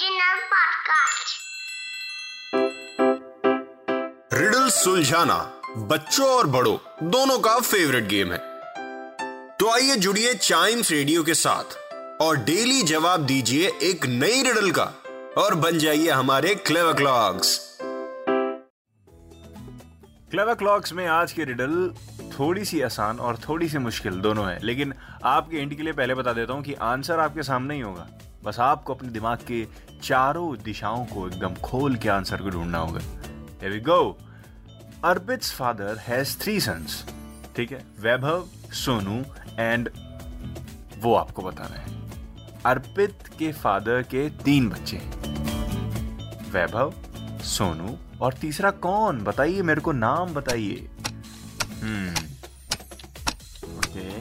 [0.00, 1.32] Podcast.
[4.32, 5.36] Riddle सुलझाना
[5.88, 6.76] बच्चों और बड़ों
[7.10, 8.38] दोनों का फेवरेट गेम है।
[9.56, 11.76] तो आइए जुड़िए चाइम्स रेडियो के साथ
[12.22, 14.84] और डेली जवाब दीजिए एक नई रिडल का
[15.38, 17.58] और बन जाइए हमारे क्लेव क्लॉक्स
[20.30, 21.92] क्लेवर क्लॉक्स में आज की रिडल
[22.38, 24.94] थोड़ी सी आसान और थोड़ी सी मुश्किल दोनों है लेकिन
[25.24, 28.08] आपके इंड के लिए पहले बता देता हूँ कि आंसर आपके सामने ही होगा।
[28.44, 29.66] बस आपको अपने दिमाग के
[30.02, 33.00] चारों दिशाओं को एकदम खोल के आंसर को ढूंढना होगा।
[33.60, 34.14] Here we go.
[35.04, 37.04] Arpit's father has three sons
[37.56, 37.84] ठीक है?
[38.00, 39.24] वैभव, सोनू
[39.58, 39.90] एंड
[40.98, 42.00] वो आपको बताना है।
[42.66, 45.22] अर्पित के फादर के तीन बच्चे हैं।
[46.50, 46.94] वैभव,
[47.42, 49.20] सोनू और तीसरा कौन?
[49.20, 50.88] बताइए, मेरे को नाम बताइए।
[51.82, 52.14] हम्म।
[53.78, 54.20] ओके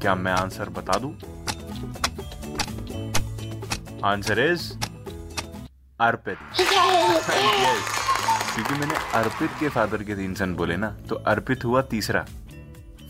[0.00, 1.35] क्या मैं आंसर बता दूँ?
[4.04, 4.72] Answer is
[6.00, 7.84] Arpit Yes.
[8.54, 12.26] क्योंकि मैंने अर्पित के फादर के तीन सन बोले ना तो अर्पित हुआ तीसरा।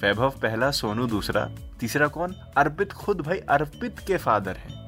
[0.02, 1.48] वैभव पहला सोनू दूसरा।
[1.80, 2.34] तीसरा कौन?
[2.56, 4.86] अर्पित खुद भाई अर्पित के फादर हैं।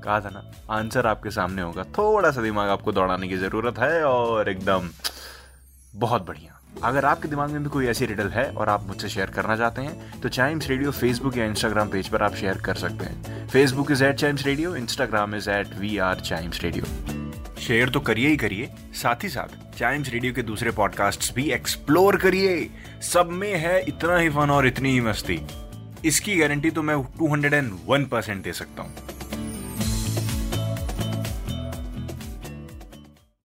[0.00, 4.04] कहा था ना आंसर आपके सामने होगा। थोड़ा सा दिमाग आपको दौड़ाने की ज़रूरत है
[4.04, 4.90] और एकदम
[5.94, 9.30] बहुत बढ़िया। अगर आपके दिमाग में भी कोई ऐसी रिडल है और आप मुझसे शेयर
[9.30, 13.04] करना चाहते हैं तो चाइम्स रेडियो फेसबुक या इंस्टाग्राम पेज पर आप शेयर कर सकते
[13.04, 16.84] हैं। Facebook is at Chimes radio Instagram is at we are Chimes radio
[17.60, 22.16] share तो करिए ही करिए, साथ ही साथ चाइम्स रेडियो के दूसरे पॉडकास्ट भी एक्सप्लोर
[22.16, 22.70] करिए।
[23.02, 25.40] सब में है इतना ही फन और इतनी ही मस्ती।
[26.04, 29.19] इसकी गारंटी तो मैं 201 परसेंट दे सकता हूँ।